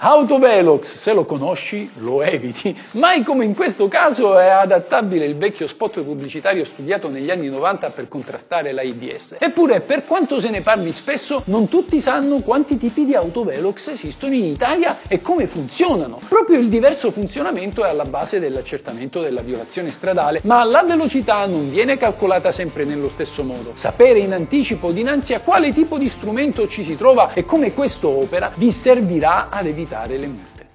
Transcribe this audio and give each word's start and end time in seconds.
Autovelox, 0.00 0.94
se 0.94 1.12
lo 1.12 1.24
conosci, 1.24 1.90
lo 1.96 2.22
eviti. 2.22 2.76
Mai 2.92 3.24
come 3.24 3.44
in 3.44 3.56
questo 3.56 3.88
caso 3.88 4.38
è 4.38 4.46
adattabile 4.46 5.24
il 5.24 5.36
vecchio 5.36 5.66
spot 5.66 6.02
pubblicitario 6.02 6.62
studiato 6.62 7.08
negli 7.08 7.30
anni 7.30 7.48
90 7.48 7.90
per 7.90 8.06
contrastare 8.06 8.70
l'AIDS. 8.70 9.38
Eppure, 9.40 9.80
per 9.80 10.04
quanto 10.04 10.38
se 10.38 10.50
ne 10.50 10.60
parli 10.60 10.92
spesso, 10.92 11.42
non 11.46 11.66
tutti 11.66 12.00
sanno 12.00 12.38
quanti 12.42 12.78
tipi 12.78 13.06
di 13.06 13.16
autovelox 13.16 13.88
esistono 13.88 14.34
in 14.34 14.44
Italia 14.44 14.98
e 15.08 15.20
come 15.20 15.48
funzionano. 15.48 16.20
Proprio 16.28 16.60
il 16.60 16.68
diverso 16.68 17.10
funzionamento 17.10 17.84
è 17.84 17.88
alla 17.88 18.04
base 18.04 18.38
dell'accertamento 18.38 19.20
della 19.20 19.42
violazione 19.42 19.90
stradale, 19.90 20.42
ma 20.44 20.62
la 20.62 20.84
velocità 20.84 21.44
non 21.46 21.70
viene 21.70 21.96
calcolata 21.96 22.52
sempre 22.52 22.84
nello 22.84 23.08
stesso 23.08 23.42
modo. 23.42 23.72
Sapere 23.74 24.20
in 24.20 24.32
anticipo 24.32 24.92
dinanzi 24.92 25.34
a 25.34 25.40
quale 25.40 25.72
tipo 25.72 25.98
di 25.98 26.08
strumento 26.08 26.68
ci 26.68 26.84
si 26.84 26.96
trova 26.96 27.32
e 27.34 27.44
come 27.44 27.74
questo 27.74 28.08
opera 28.10 28.52
vi 28.54 28.70
servirà 28.70 29.48
ad 29.50 29.66
evitare 29.66 29.86
evitare 29.88 30.18
le 30.18 30.26
multe. 30.26 30.66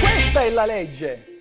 Questa 0.00 0.42
è 0.42 0.50
la 0.50 0.64
legge. 0.64 1.37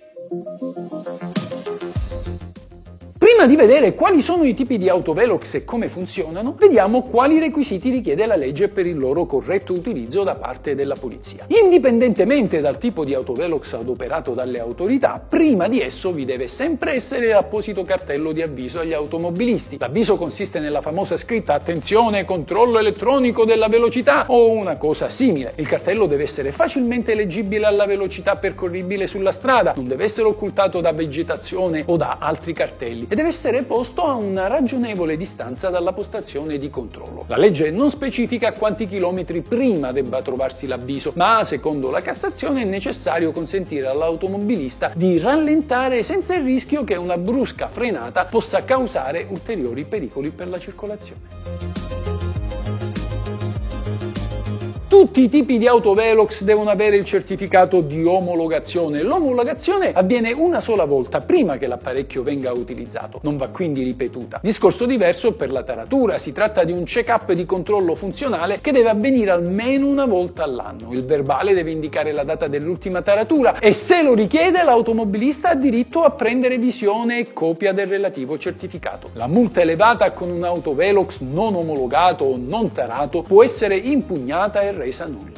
Prima 3.37 3.51
di 3.51 3.55
vedere 3.55 3.93
quali 3.93 4.19
sono 4.23 4.45
i 4.45 4.55
tipi 4.55 4.79
di 4.79 4.89
autovelox 4.89 5.53
e 5.53 5.63
come 5.63 5.89
funzionano, 5.89 6.55
vediamo 6.57 7.03
quali 7.03 7.37
requisiti 7.37 7.91
richiede 7.91 8.25
la 8.25 8.35
legge 8.35 8.67
per 8.67 8.87
il 8.87 8.97
loro 8.97 9.27
corretto 9.27 9.73
utilizzo 9.73 10.23
da 10.23 10.33
parte 10.33 10.73
della 10.73 10.95
polizia. 10.95 11.45
Indipendentemente 11.49 12.61
dal 12.61 12.79
tipo 12.79 13.05
di 13.05 13.13
autovelox 13.13 13.73
adoperato 13.73 14.33
dalle 14.33 14.59
autorità, 14.59 15.23
prima 15.23 15.67
di 15.67 15.81
esso 15.81 16.11
vi 16.11 16.25
deve 16.25 16.47
sempre 16.47 16.93
essere 16.93 17.27
l'apposito 17.27 17.83
cartello 17.83 18.31
di 18.31 18.41
avviso 18.41 18.79
agli 18.79 18.93
automobilisti. 18.93 19.77
L'avviso 19.77 20.17
consiste 20.17 20.59
nella 20.59 20.81
famosa 20.81 21.15
scritta 21.15 21.53
attenzione, 21.53 22.25
controllo 22.25 22.79
elettronico 22.79 23.45
della 23.45 23.67
velocità 23.67 24.25
o 24.29 24.49
una 24.49 24.77
cosa 24.77 25.09
simile. 25.09 25.53
Il 25.57 25.67
cartello 25.67 26.07
deve 26.07 26.23
essere 26.23 26.51
facilmente 26.51 27.13
leggibile 27.13 27.67
alla 27.67 27.85
velocità 27.85 28.35
percorribile 28.35 29.05
sulla 29.05 29.31
strada, 29.31 29.73
non 29.75 29.85
deve 29.85 30.05
essere 30.05 30.27
occultato 30.27 30.81
da 30.81 30.91
vegetazione 30.91 31.83
o 31.85 31.97
da 31.97 32.17
altri 32.19 32.53
cartelli 32.53 33.05
e 33.07 33.13
deve 33.15 33.25
essere 33.27 33.63
posto 33.63 34.03
a 34.03 34.13
una 34.13 34.47
ragionevole 34.47 35.17
distanza 35.17 35.69
dalla 35.69 35.91
postazione 35.91 36.57
di 36.57 36.69
controllo. 36.69 37.25
La 37.27 37.35
legge 37.35 37.69
non 37.71 37.89
specifica 37.89 38.53
quanti 38.53 38.87
chilometri 38.87 39.41
prima 39.41 39.91
debba 39.91 40.21
trovarsi 40.21 40.65
l'avviso, 40.65 41.11
ma 41.15 41.43
secondo 41.43 41.91
la 41.91 42.01
Cassazione 42.01 42.61
è 42.61 42.65
necessario 42.65 43.33
consentire 43.33 43.87
all'automobilista 43.87 44.93
di 44.95 45.19
rallentare 45.19 46.03
senza 46.03 46.35
il 46.35 46.43
rischio 46.43 46.85
che 46.85 46.95
una 46.95 47.17
brusca 47.17 47.67
frenata 47.67 48.23
possa 48.25 48.63
causare 48.63 49.27
ulteriori 49.29 49.83
pericoli 49.83 50.29
per 50.31 50.47
la 50.47 50.57
circolazione. 50.57 51.86
Tutti 54.97 55.21
i 55.21 55.29
tipi 55.29 55.59
di 55.59 55.67
autovelox 55.67 56.41
devono 56.41 56.71
avere 56.71 56.95
il 56.95 57.05
certificato 57.05 57.81
di 57.81 58.03
omologazione. 58.03 59.03
L'omologazione 59.03 59.91
avviene 59.93 60.31
una 60.31 60.59
sola 60.59 60.85
volta 60.85 61.21
prima 61.21 61.59
che 61.59 61.67
l'apparecchio 61.67 62.23
venga 62.23 62.51
utilizzato, 62.51 63.19
non 63.21 63.37
va 63.37 63.49
quindi 63.49 63.83
ripetuta. 63.83 64.39
Discorso 64.41 64.87
diverso 64.87 65.35
per 65.35 65.51
la 65.51 65.61
taratura, 65.61 66.17
si 66.17 66.31
tratta 66.31 66.63
di 66.63 66.71
un 66.71 66.83
check-up 66.83 67.31
di 67.33 67.45
controllo 67.45 67.93
funzionale 67.93 68.59
che 68.59 68.71
deve 68.71 68.89
avvenire 68.89 69.29
almeno 69.29 69.85
una 69.85 70.05
volta 70.05 70.41
all'anno. 70.41 70.91
Il 70.91 71.05
verbale 71.05 71.53
deve 71.53 71.69
indicare 71.69 72.11
la 72.11 72.23
data 72.23 72.47
dell'ultima 72.47 73.03
taratura 73.03 73.59
e 73.59 73.73
se 73.73 74.01
lo 74.01 74.15
richiede 74.15 74.63
l'automobilista 74.63 75.49
ha 75.49 75.55
diritto 75.55 76.01
a 76.01 76.09
prendere 76.09 76.57
visione 76.57 77.19
e 77.19 77.33
copia 77.33 77.71
del 77.71 77.85
relativo 77.85 78.39
certificato. 78.39 79.11
La 79.13 79.27
multa 79.27 79.61
elevata 79.61 80.09
con 80.13 80.31
un 80.31 80.43
autovelox 80.43 81.19
non 81.19 81.53
omologato 81.53 82.23
o 82.23 82.35
non 82.35 82.71
tarato 82.71 83.21
può 83.21 83.43
essere 83.43 83.75
impugnata 83.75 84.61
e 84.61 84.71
resa 84.71 84.85
nulla. 85.07 85.36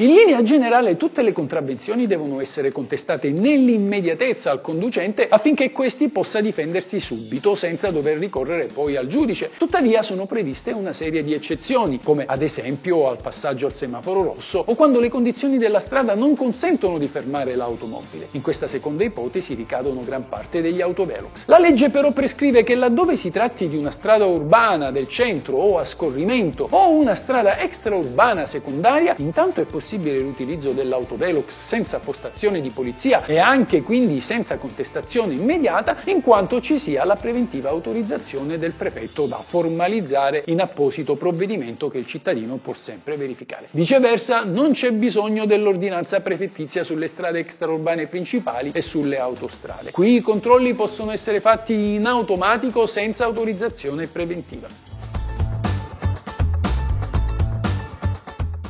In 0.00 0.14
linea 0.14 0.40
generale 0.40 0.96
tutte 0.96 1.20
le 1.20 1.30
contravvenzioni 1.30 2.06
devono 2.06 2.40
essere 2.40 2.72
contestate 2.72 3.30
nell'immediatezza 3.30 4.50
al 4.50 4.62
conducente 4.62 5.28
affinché 5.28 5.72
questi 5.72 6.08
possa 6.08 6.40
difendersi 6.40 6.98
subito 6.98 7.54
senza 7.54 7.90
dover 7.90 8.16
ricorrere 8.16 8.64
poi 8.72 8.96
al 8.96 9.06
giudice. 9.06 9.50
Tuttavia 9.58 10.00
sono 10.00 10.24
previste 10.24 10.70
una 10.70 10.94
serie 10.94 11.22
di 11.22 11.34
eccezioni, 11.34 12.00
come 12.02 12.24
ad 12.26 12.40
esempio 12.40 13.10
al 13.10 13.18
passaggio 13.20 13.66
al 13.66 13.74
semaforo 13.74 14.22
rosso 14.22 14.64
o 14.66 14.74
quando 14.74 15.00
le 15.00 15.10
condizioni 15.10 15.58
della 15.58 15.80
strada 15.80 16.14
non 16.14 16.34
consentono 16.34 16.96
di 16.96 17.06
fermare 17.06 17.54
l'automobile. 17.54 18.28
In 18.30 18.40
questa 18.40 18.68
seconda 18.68 19.04
ipotesi 19.04 19.52
ricadono 19.52 20.00
gran 20.02 20.30
parte 20.30 20.62
degli 20.62 20.80
autovelox. 20.80 21.44
La 21.44 21.58
legge 21.58 21.90
però 21.90 22.10
prescrive 22.12 22.62
che 22.62 22.74
laddove 22.74 23.16
si 23.16 23.30
tratti 23.30 23.68
di 23.68 23.76
una 23.76 23.90
strada 23.90 24.24
urbana 24.24 24.90
del 24.90 25.08
centro 25.08 25.58
o 25.58 25.76
a 25.76 25.84
scorrimento 25.84 26.68
o 26.70 26.88
una 26.88 27.14
strada 27.14 27.58
extraurbana 27.58 28.46
secondaria, 28.46 29.14
intanto 29.18 29.60
è 29.60 29.64
possibile 29.64 29.88
possibile 29.90 30.20
l'utilizzo 30.20 30.70
dell'autovelox 30.70 31.48
senza 31.48 31.98
postazione 31.98 32.60
di 32.60 32.70
polizia 32.70 33.26
e 33.26 33.38
anche 33.38 33.82
quindi 33.82 34.20
senza 34.20 34.56
contestazione 34.56 35.34
immediata 35.34 35.96
in 36.04 36.20
quanto 36.20 36.60
ci 36.60 36.78
sia 36.78 37.04
la 37.04 37.16
preventiva 37.16 37.70
autorizzazione 37.70 38.56
del 38.56 38.70
prefetto 38.70 39.26
da 39.26 39.42
formalizzare 39.44 40.44
in 40.46 40.60
apposito 40.60 41.16
provvedimento 41.16 41.88
che 41.88 41.98
il 41.98 42.06
cittadino 42.06 42.58
può 42.58 42.72
sempre 42.72 43.16
verificare. 43.16 43.66
Viceversa 43.72 44.44
non 44.44 44.72
c'è 44.72 44.92
bisogno 44.92 45.44
dell'ordinanza 45.44 46.20
prefettizia 46.20 46.84
sulle 46.84 47.08
strade 47.08 47.40
extraurbane 47.40 48.06
principali 48.06 48.70
e 48.72 48.82
sulle 48.82 49.18
autostrade. 49.18 49.90
Qui 49.90 50.14
i 50.14 50.20
controlli 50.20 50.74
possono 50.74 51.10
essere 51.10 51.40
fatti 51.40 51.94
in 51.94 52.06
automatico 52.06 52.86
senza 52.86 53.24
autorizzazione 53.24 54.06
preventiva. 54.06 54.99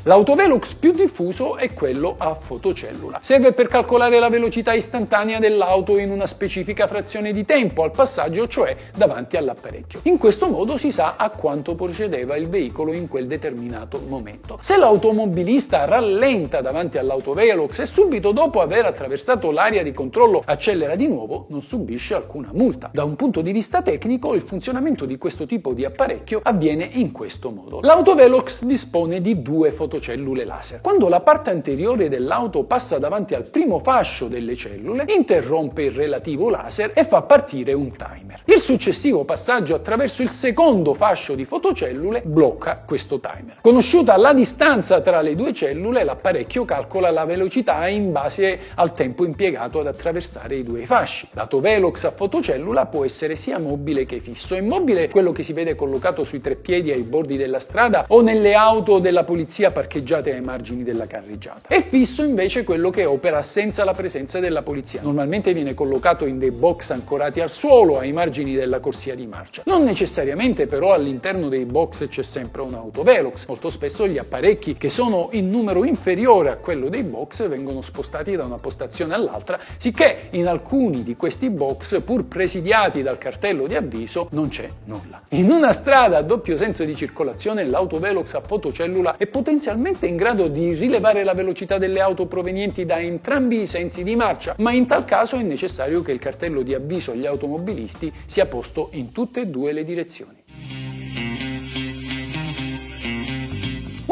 L'autovelox 0.04 0.72
più 0.76 0.92
diffuso 0.92 1.58
è 1.58 1.74
quello 1.74 2.14
a 2.16 2.32
fotocellula. 2.32 3.18
Serve 3.20 3.52
per 3.52 3.68
calcolare 3.68 4.18
la 4.18 4.30
velocità 4.30 4.72
istantanea 4.72 5.38
dell'auto 5.38 5.98
in 5.98 6.10
una 6.10 6.26
specifica 6.26 6.86
frazione 6.86 7.34
di 7.34 7.44
tempo 7.44 7.82
al 7.82 7.90
passaggio, 7.90 8.48
cioè 8.48 8.74
davanti 8.96 9.36
all'apparecchio. 9.36 10.00
In 10.04 10.16
questo 10.16 10.48
modo 10.48 10.78
si 10.78 10.90
sa 10.90 11.16
a 11.18 11.28
quanto 11.28 11.74
procedeva 11.74 12.36
il 12.36 12.48
veicolo 12.48 12.94
in 12.94 13.08
quel 13.08 13.26
determinato 13.26 14.00
momento. 14.08 14.56
Se 14.62 14.78
l'automobilista 14.78 15.84
rallenta 15.84 16.62
davanti 16.62 16.96
all'autovelox 16.96 17.80
e 17.80 17.84
subito 17.86 18.32
dopo 18.32 18.62
aver 18.62 18.86
attraversato 18.86 19.50
l'area 19.50 19.82
di 19.82 19.92
controllo 19.92 20.42
accelera 20.42 20.96
di 20.96 21.08
nuovo, 21.08 21.44
non 21.50 21.60
subisce 21.60 22.14
alcuna 22.14 22.48
multa. 22.54 22.88
Da 22.90 23.04
un 23.04 23.16
punto 23.16 23.42
di 23.42 23.52
vista 23.52 23.82
tecnico, 23.82 24.32
il 24.32 24.40
funzionamento 24.40 25.04
di 25.04 25.18
questo 25.18 25.44
tipo 25.44 25.74
di 25.74 25.84
apparecchio 25.84 26.40
avviene 26.42 26.88
in 26.90 27.12
questo 27.12 27.50
modo. 27.50 27.80
L'autovelox 27.82 28.64
dispone 28.64 29.20
di 29.20 29.42
due 29.42 29.70
fotocellule 29.70 29.88
fotocellule 29.90 30.44
laser. 30.44 30.80
Quando 30.80 31.08
la 31.08 31.18
parte 31.18 31.50
anteriore 31.50 32.08
dell'auto 32.08 32.62
passa 32.62 32.98
davanti 32.98 33.34
al 33.34 33.50
primo 33.50 33.80
fascio 33.80 34.28
delle 34.28 34.54
cellule, 34.54 35.04
interrompe 35.08 35.82
il 35.82 35.90
relativo 35.90 36.48
laser 36.48 36.92
e 36.94 37.04
fa 37.04 37.22
partire 37.22 37.72
un 37.72 37.90
timer. 37.90 38.42
Il 38.44 38.60
successivo 38.60 39.24
passaggio 39.24 39.74
attraverso 39.74 40.22
il 40.22 40.28
secondo 40.28 40.94
fascio 40.94 41.34
di 41.34 41.44
fotocellule 41.44 42.22
blocca 42.24 42.82
questo 42.86 43.18
timer. 43.18 43.56
Conosciuta 43.60 44.16
la 44.16 44.32
distanza 44.32 45.00
tra 45.00 45.20
le 45.20 45.34
due 45.34 45.52
cellule, 45.52 46.04
l'apparecchio 46.04 46.64
calcola 46.64 47.10
la 47.10 47.24
velocità 47.24 47.88
in 47.88 48.12
base 48.12 48.60
al 48.74 48.94
tempo 48.94 49.24
impiegato 49.24 49.80
ad 49.80 49.88
attraversare 49.88 50.54
i 50.54 50.62
due 50.62 50.84
fasci. 50.84 51.28
Lato 51.32 51.58
velox 51.58 52.04
a 52.04 52.12
fotocellula 52.12 52.86
può 52.86 53.04
essere 53.04 53.34
sia 53.34 53.58
mobile 53.58 54.06
che 54.06 54.20
fisso. 54.20 54.54
È 54.54 55.08
quello 55.08 55.32
che 55.32 55.42
si 55.42 55.52
vede 55.52 55.74
collocato 55.74 56.22
sui 56.22 56.40
tre 56.40 56.54
piedi 56.54 56.92
ai 56.92 57.02
bordi 57.02 57.36
della 57.36 57.58
strada 57.58 58.04
o 58.08 58.20
nelle 58.20 58.54
auto 58.54 58.98
della 58.98 59.24
polizia 59.24 59.72
parcheggiate 59.80 60.34
ai 60.34 60.42
margini 60.42 60.82
della 60.82 61.06
carreggiata. 61.06 61.68
È 61.68 61.82
fisso 61.82 62.22
invece 62.22 62.64
quello 62.64 62.90
che 62.90 63.06
opera 63.06 63.40
senza 63.40 63.82
la 63.82 63.94
presenza 63.94 64.38
della 64.38 64.60
polizia. 64.60 65.00
Normalmente 65.00 65.54
viene 65.54 65.72
collocato 65.72 66.26
in 66.26 66.38
dei 66.38 66.50
box 66.50 66.90
ancorati 66.90 67.40
al 67.40 67.48
suolo 67.48 67.98
ai 67.98 68.12
margini 68.12 68.54
della 68.54 68.78
corsia 68.78 69.14
di 69.14 69.26
marcia. 69.26 69.62
Non 69.64 69.84
necessariamente 69.84 70.66
però 70.66 70.92
all'interno 70.92 71.48
dei 71.48 71.64
box 71.64 72.08
c'è 72.08 72.22
sempre 72.22 72.60
un 72.60 72.74
autovelox. 72.74 73.46
Molto 73.46 73.70
spesso 73.70 74.06
gli 74.06 74.18
apparecchi 74.18 74.74
che 74.74 74.90
sono 74.90 75.28
in 75.32 75.48
numero 75.48 75.84
inferiore 75.84 76.50
a 76.50 76.56
quello 76.56 76.90
dei 76.90 77.02
box 77.02 77.48
vengono 77.48 77.80
spostati 77.80 78.36
da 78.36 78.44
una 78.44 78.58
postazione 78.58 79.14
all'altra, 79.14 79.58
sicché 79.78 80.28
in 80.32 80.46
alcuni 80.46 81.02
di 81.02 81.16
questi 81.16 81.48
box, 81.48 82.02
pur 82.02 82.24
presidiati 82.24 83.02
dal 83.02 83.16
cartello 83.16 83.66
di 83.66 83.76
avviso, 83.76 84.28
non 84.32 84.48
c'è 84.48 84.68
nulla. 84.84 85.22
In 85.30 85.50
una 85.50 85.72
strada 85.72 86.18
a 86.18 86.22
doppio 86.22 86.58
senso 86.58 86.84
di 86.84 86.94
circolazione 86.94 87.64
l'autovelox 87.64 88.34
a 88.34 88.40
fotocellula 88.40 89.16
è 89.16 89.26
potenzialmente 89.26 89.68
potenzialmente 89.70 90.06
in 90.06 90.16
grado 90.16 90.48
di 90.48 90.74
rilevare 90.74 91.22
la 91.22 91.32
velocità 91.32 91.78
delle 91.78 92.00
auto 92.00 92.26
provenienti 92.26 92.84
da 92.84 92.98
entrambi 92.98 93.60
i 93.60 93.66
sensi 93.66 94.02
di 94.02 94.16
marcia, 94.16 94.54
ma 94.58 94.72
in 94.72 94.86
tal 94.86 95.04
caso 95.04 95.36
è 95.36 95.42
necessario 95.42 96.02
che 96.02 96.10
il 96.10 96.18
cartello 96.18 96.62
di 96.62 96.74
avviso 96.74 97.12
agli 97.12 97.26
automobilisti 97.26 98.12
sia 98.24 98.46
posto 98.46 98.88
in 98.92 99.12
tutte 99.12 99.42
e 99.42 99.46
due 99.46 99.72
le 99.72 99.84
direzioni. 99.84 100.39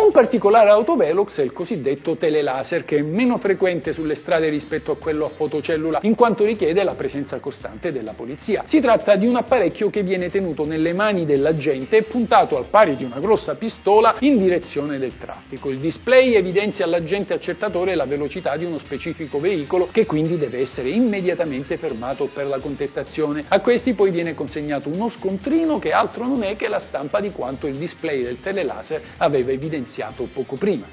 Un 0.08 0.14
particolare 0.14 0.70
autovelox 0.70 1.40
è 1.40 1.42
il 1.42 1.52
cosiddetto 1.52 2.16
telelaser, 2.16 2.86
che 2.86 2.96
è 2.96 3.02
meno 3.02 3.36
frequente 3.36 3.92
sulle 3.92 4.14
strade 4.14 4.48
rispetto 4.48 4.90
a 4.90 4.96
quello 4.96 5.26
a 5.26 5.28
fotocellula, 5.28 5.98
in 6.04 6.14
quanto 6.14 6.46
richiede 6.46 6.82
la 6.82 6.94
presenza 6.94 7.40
costante 7.40 7.92
della 7.92 8.14
polizia. 8.14 8.62
Si 8.64 8.80
tratta 8.80 9.16
di 9.16 9.26
un 9.26 9.36
apparecchio 9.36 9.90
che 9.90 10.02
viene 10.02 10.30
tenuto 10.30 10.64
nelle 10.64 10.94
mani 10.94 11.26
dell'agente 11.26 11.98
e 11.98 12.02
puntato 12.04 12.56
al 12.56 12.64
pari 12.64 12.96
di 12.96 13.04
una 13.04 13.18
grossa 13.18 13.54
pistola 13.54 14.16
in 14.20 14.38
direzione 14.38 14.98
del 14.98 15.18
traffico. 15.18 15.68
Il 15.68 15.76
display 15.76 16.32
evidenzia 16.32 16.86
all'agente 16.86 17.34
accertatore 17.34 17.94
la 17.94 18.06
velocità 18.06 18.56
di 18.56 18.64
uno 18.64 18.78
specifico 18.78 19.38
veicolo 19.38 19.88
che 19.92 20.06
quindi 20.06 20.38
deve 20.38 20.58
essere 20.58 20.88
immediatamente 20.88 21.76
fermato 21.76 22.30
per 22.32 22.46
la 22.46 22.58
contestazione. 22.60 23.44
A 23.48 23.60
questi 23.60 23.92
poi 23.92 24.10
viene 24.10 24.32
consegnato 24.32 24.88
uno 24.88 25.10
scontrino 25.10 25.78
che 25.78 25.92
altro 25.92 26.26
non 26.26 26.44
è 26.44 26.56
che 26.56 26.68
la 26.68 26.78
stampa 26.78 27.20
di 27.20 27.30
quanto 27.30 27.66
il 27.66 27.76
display 27.76 28.22
del 28.22 28.40
telelaser 28.40 29.02
aveva 29.18 29.50
evidenziato 29.50 29.96
poco 30.26 30.56
prima. 30.56 30.86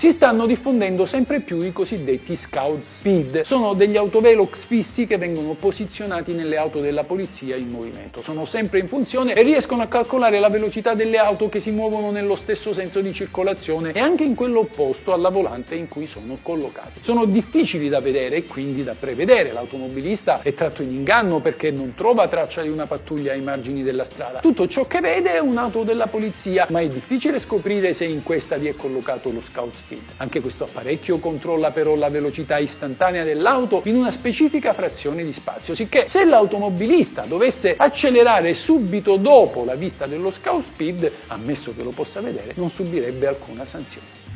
Si 0.00 0.08
stanno 0.08 0.46
diffondendo 0.46 1.04
sempre 1.04 1.40
più 1.40 1.60
i 1.60 1.74
cosiddetti 1.74 2.34
Scout 2.34 2.86
Speed. 2.86 3.42
Sono 3.42 3.74
degli 3.74 3.98
autovelox 3.98 4.64
fissi 4.64 5.06
che 5.06 5.18
vengono 5.18 5.52
posizionati 5.52 6.32
nelle 6.32 6.56
auto 6.56 6.80
della 6.80 7.04
polizia 7.04 7.54
in 7.54 7.68
movimento. 7.68 8.22
Sono 8.22 8.46
sempre 8.46 8.78
in 8.78 8.88
funzione 8.88 9.34
e 9.34 9.42
riescono 9.42 9.82
a 9.82 9.88
calcolare 9.88 10.40
la 10.40 10.48
velocità 10.48 10.94
delle 10.94 11.18
auto 11.18 11.50
che 11.50 11.60
si 11.60 11.70
muovono 11.70 12.10
nello 12.10 12.34
stesso 12.34 12.72
senso 12.72 13.02
di 13.02 13.12
circolazione 13.12 13.92
e 13.92 13.98
anche 13.98 14.24
in 14.24 14.34
quello 14.34 14.60
opposto 14.60 15.12
alla 15.12 15.28
volante 15.28 15.74
in 15.74 15.86
cui 15.86 16.06
sono 16.06 16.38
collocati. 16.40 17.00
Sono 17.02 17.26
difficili 17.26 17.90
da 17.90 18.00
vedere 18.00 18.36
e 18.36 18.46
quindi 18.46 18.82
da 18.82 18.94
prevedere. 18.98 19.52
L'automobilista 19.52 20.40
è 20.40 20.54
tratto 20.54 20.80
in 20.80 20.94
inganno 20.94 21.40
perché 21.40 21.70
non 21.70 21.92
trova 21.94 22.26
traccia 22.26 22.62
di 22.62 22.70
una 22.70 22.86
pattuglia 22.86 23.32
ai 23.32 23.42
margini 23.42 23.82
della 23.82 24.04
strada. 24.04 24.38
Tutto 24.38 24.66
ciò 24.66 24.86
che 24.86 25.00
vede 25.00 25.34
è 25.34 25.40
un'auto 25.40 25.82
della 25.82 26.06
polizia, 26.06 26.66
ma 26.70 26.80
è 26.80 26.88
difficile 26.88 27.38
scoprire 27.38 27.92
se 27.92 28.06
in 28.06 28.22
questa 28.22 28.56
vi 28.56 28.68
è 28.68 28.74
collocato 28.74 29.30
lo 29.30 29.42
Scout 29.42 29.74
Speed. 29.90 30.02
Anche 30.18 30.40
questo 30.40 30.64
apparecchio 30.64 31.18
controlla 31.18 31.72
però 31.72 31.96
la 31.96 32.08
velocità 32.08 32.58
istantanea 32.58 33.24
dell'auto 33.24 33.82
in 33.84 33.96
una 33.96 34.10
specifica 34.10 34.72
frazione 34.72 35.24
di 35.24 35.32
spazio, 35.32 35.74
sicché 35.74 36.06
se 36.06 36.24
l'automobilista 36.24 37.22
dovesse 37.22 37.74
accelerare 37.76 38.54
subito 38.54 39.16
dopo 39.16 39.64
la 39.64 39.74
vista 39.74 40.06
dello 40.06 40.30
scout 40.30 40.62
speed, 40.62 41.10
ammesso 41.26 41.74
che 41.74 41.82
lo 41.82 41.90
possa 41.90 42.20
vedere, 42.20 42.52
non 42.54 42.70
subirebbe 42.70 43.26
alcuna 43.26 43.64
sanzione. 43.64 44.29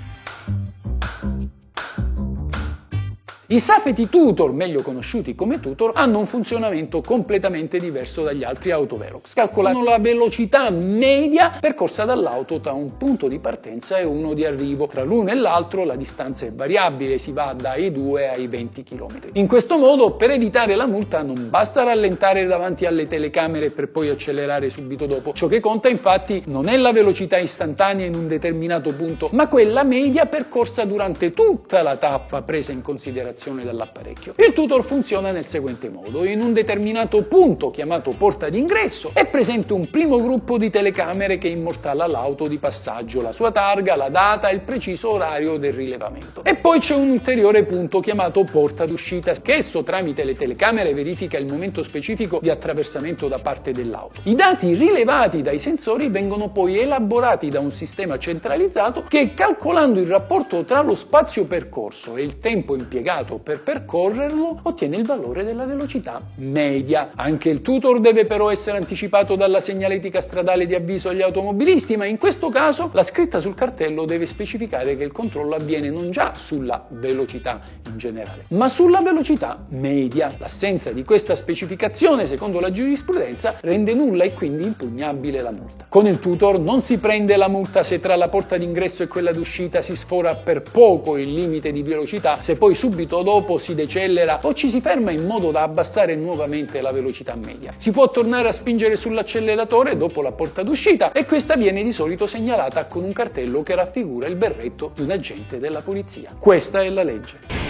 I 3.49 3.61
Safety 3.61 4.09
Tutor, 4.09 4.53
meglio 4.53 4.81
conosciuti 4.81 5.35
come 5.35 5.61
Tutor, 5.61 5.91
hanno 5.97 6.19
un 6.19 6.25
funzionamento 6.25 7.03
completamente 7.03 7.79
diverso 7.79 8.23
dagli 8.23 8.43
altri 8.43 8.71
autovelox. 8.71 9.35
Calcolano 9.35 9.85
la 9.85 9.99
velocità 9.99 10.71
media 10.71 11.59
percorsa 11.61 12.07
dall'auto 12.07 12.61
tra 12.61 12.73
un 12.73 12.97
punto 12.97 13.29
di 13.29 13.39
partenza 13.41 13.99
e 13.99 14.05
uno 14.05 14.33
di 14.33 14.47
arrivo. 14.47 14.87
Tra 14.87 15.03
l'uno 15.03 15.31
e 15.31 15.35
l'altro 15.35 15.85
la 15.85 15.95
distanza 15.95 16.47
è 16.47 16.55
variabile, 16.55 17.19
si 17.19 17.33
va 17.33 17.53
dai 17.53 17.93
2 17.93 18.31
ai 18.31 18.47
20 18.47 18.83
km. 18.83 19.19
In 19.35 19.47
questo 19.47 19.77
modo, 19.77 20.13
per 20.13 20.31
evitare 20.31 20.75
la 20.75 20.87
multa, 20.87 21.21
non 21.21 21.51
basta 21.51 21.83
rallentare 21.83 22.47
davanti 22.47 22.87
alle 22.87 23.07
telecamere 23.07 23.69
per 23.69 23.91
poi 23.91 24.09
accelerare 24.09 24.71
subito 24.71 25.05
dopo. 25.05 25.35
Ciò 25.35 25.49
che 25.49 25.61
conta 25.61 25.91
infatti 25.91 26.45
non 26.47 26.67
è 26.69 26.79
la 26.79 26.93
velocità 26.93 27.37
istantanea 27.37 28.07
in 28.07 28.15
un 28.15 28.27
determinato 28.27 28.95
punto, 28.95 29.29
ma 29.33 29.49
quella 29.49 29.83
media 29.83 30.25
percorsa 30.25 30.87
durante 30.87 31.35
tutta 31.35 31.83
la 31.83 31.97
tappa 31.97 32.41
presa 32.41 32.73
in 32.73 32.81
considerazione 32.81 33.33
operazione 33.35 33.65
dall'apparecchio. 33.65 34.35
Il 34.37 34.53
tutor 34.53 34.85
funziona 34.85 35.33
nel 35.33 35.45
seguente 35.45 35.89
modo. 35.91 36.25
In 36.25 36.41
un 36.41 36.53
determinato 36.53 37.25
punto, 37.25 37.71
chiamato 37.73 38.15
porta 38.17 38.49
d'ingresso, 38.49 39.11
è 39.13 39.27
presente 39.27 39.73
un 39.73 39.91
primo 39.91 40.23
gruppo 40.23 40.57
di 40.57 40.71
telecamere 40.71 41.37
che 41.37 41.49
immortala 41.49 42.07
l'auto 42.07 42.47
di 42.47 42.59
passaggio, 42.59 43.21
la 43.21 43.33
sua 43.33 43.51
targa, 43.51 43.97
la 43.97 44.09
data 44.09 44.49
e 44.49 44.55
il 44.55 44.61
preciso 44.61 45.11
orario 45.11 45.57
del 45.57 45.73
rilevamento. 45.73 46.45
E 46.45 46.55
poi 46.55 46.79
c'è 46.79 46.95
un 46.95 47.11
ulteriore 47.11 47.65
punto 47.65 47.99
chiamato 47.99 48.45
porta 48.45 48.87
d'uscita, 48.87 49.33
che 49.33 49.55
esso 49.55 49.83
tramite 49.83 50.23
le 50.23 50.37
telecamere 50.37 50.95
verifica 50.95 51.37
il 51.37 51.51
momento 51.51 51.83
specifico 51.83 52.39
di 52.41 52.51
attraversamento 52.51 53.27
da 53.27 53.41
parte 53.41 53.73
dell'auto. 53.73 54.21
I 54.25 54.35
dati 54.37 54.75
rilevati 54.75 55.43
dai 55.43 55.59
sensori 55.59 56.09
vengono 56.09 56.51
poi 56.51 56.79
elaborati 56.79 57.49
da 57.49 57.59
un 57.59 57.73
sistema 57.73 58.17
centralizzato 58.17 59.05
che 59.09 59.35
calcolando 59.35 59.99
il 59.99 60.07
rapporto 60.07 60.65
tra 60.65 60.83
lo 60.83 60.95
spazio 60.95 61.47
percorso 61.47 62.17
e 62.17 62.23
il 62.23 62.39
tempo 62.39 62.77
impiegato 62.77 63.24
utilizzato 63.25 63.39
per 63.39 63.63
percorrerlo 63.63 64.61
ottiene 64.63 64.97
il 64.97 65.05
valore 65.05 65.43
della 65.45 65.65
velocità 65.65 66.21
media. 66.37 67.13
Anche 67.15 67.49
il 67.49 67.63
tutor 67.63 68.01
deve 68.01 68.27
però 68.27 68.51
essere 68.51 68.77
anticipato 68.77 69.35
dalla 69.35 69.61
segnaletica 69.61 70.21
stradale 70.21 70.67
di 70.67 70.75
avviso 70.75 71.09
agli 71.09 71.23
automobilisti, 71.23 71.97
ma 71.97 72.05
in 72.05 72.19
questo 72.19 72.51
caso 72.51 72.91
la 72.93 73.03
scritta 73.03 73.41
sul 73.41 73.55
cartello 73.55 74.05
deve 74.05 74.27
specificare 74.27 74.97
che 74.97 75.05
il 75.05 75.13
controllo 75.13 75.55
avviene 75.55 75.91
non 75.91 76.11
già 76.11 76.35
sulla 76.37 76.85
velocità 76.89 77.61
in 77.87 77.97
generale, 77.97 78.45
ma 78.49 78.69
sulla 78.69 79.01
velocità 79.01 79.65
media. 79.71 80.35
L'assenza 80.39 80.93
di 80.93 81.05
questa 81.05 81.35
specificazione, 81.35 82.27
secondo 82.27 82.61
la 82.61 82.71
giurisprudenza, 82.71 83.57
rende 83.61 83.95
nulla 83.95 84.25
e 84.25 84.35
quindi 84.35 84.65
impugnabile 84.65 85.41
la 85.41 85.51
multa. 85.51 85.87
Con 85.89 86.07
il 86.07 86.19
tutor 86.19 86.59
non 86.59 86.83
si 86.83 86.99
prende 86.99 87.37
la 87.37 87.49
multa 87.49 87.83
se 87.83 88.01
tra 88.01 88.17
la 88.17 88.29
porta 88.29 88.57
d'ingresso 88.57 89.03
e 89.03 89.07
quella 89.07 89.33
d'uscita 89.33 89.81
si 89.81 89.97
sfora 89.97 90.35
per 90.35 90.63
poco 90.63 91.17
il 91.17 91.33
limite 91.33 91.73
di 91.73 91.83
velocità, 91.83 92.41
se 92.41 92.57
poi 92.57 92.75
subito 92.75 93.14
subito 93.15 93.23
dopo 93.23 93.59
si 93.59 93.75
decelera 93.75 94.41
o 94.43 94.55
ci 94.55 94.69
si 94.69 94.81
ferma 94.81 95.13
in 95.13 95.25
modo 95.25 95.53
da 95.53 95.63
abbassare 95.63 96.17
nuovamente 96.17 96.81
la 96.81 96.91
velocità 96.91 97.37
media. 97.37 97.73
Si 97.77 97.93
può 97.93 98.11
tornare 98.11 98.49
a 98.49 98.53
spingere 98.53 98.97
sull'acceleratore 98.97 99.97
dopo 99.97 100.23
la 100.23 100.33
porta 100.33 100.63
d'uscita 100.63 101.13
e 101.13 101.25
questa 101.25 101.55
viene 101.55 101.85
di 101.85 101.93
solito 101.93 102.27
segnalata 102.27 102.87
con 102.87 103.05
un 103.05 103.13
cartello 103.13 103.63
che 103.63 103.75
raffigura 103.75 104.27
il 104.27 104.35
berretto 104.35 104.91
di 104.95 105.03
un 105.03 105.11
agente 105.11 105.59
della 105.59 105.83
polizia. 105.83 106.35
Questa 106.37 106.83
è 106.83 106.91
la 106.91 107.03
legge. 107.03 107.63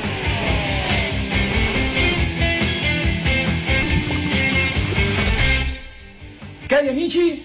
Cari 6.67 6.89
amici, 6.89 7.45